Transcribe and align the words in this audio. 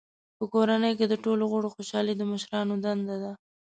په 0.37 0.43
کورنۍ 0.53 0.93
کې 0.99 1.05
د 1.09 1.15
ټولو 1.23 1.43
غړو 1.51 1.73
خوشحالي 1.75 2.13
د 2.17 2.23
مشرانو 2.31 2.73
دنده 2.83 3.15
ده. 3.23 3.31